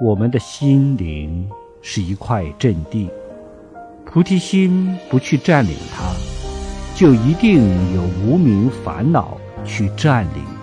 [0.00, 1.48] 我们的心灵
[1.80, 3.08] 是一块阵地。
[4.04, 6.14] 菩提心不去占领它
[6.94, 7.60] 就一定
[7.94, 10.55] 有无名烦恼去占领